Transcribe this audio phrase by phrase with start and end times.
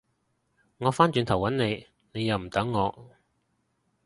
[0.79, 3.11] 我返轉頭搵你，你又唔等我